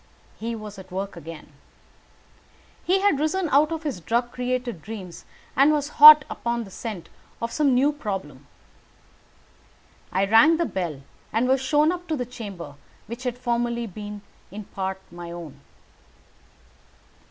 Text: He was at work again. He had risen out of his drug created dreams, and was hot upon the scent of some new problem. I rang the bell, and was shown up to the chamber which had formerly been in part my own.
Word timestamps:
He 0.39 0.55
was 0.55 0.79
at 0.79 0.91
work 0.91 1.15
again. 1.15 1.49
He 2.83 3.01
had 3.01 3.19
risen 3.19 3.47
out 3.49 3.71
of 3.71 3.83
his 3.83 3.99
drug 3.99 4.31
created 4.31 4.81
dreams, 4.81 5.25
and 5.55 5.71
was 5.71 5.89
hot 6.01 6.25
upon 6.27 6.63
the 6.63 6.71
scent 6.71 7.07
of 7.39 7.51
some 7.51 7.75
new 7.75 7.93
problem. 7.93 8.47
I 10.11 10.25
rang 10.25 10.57
the 10.57 10.65
bell, 10.65 11.03
and 11.31 11.47
was 11.47 11.61
shown 11.61 11.91
up 11.91 12.07
to 12.07 12.17
the 12.17 12.25
chamber 12.25 12.73
which 13.05 13.21
had 13.25 13.37
formerly 13.37 13.85
been 13.85 14.23
in 14.49 14.63
part 14.63 14.97
my 15.11 15.29
own. 15.29 15.61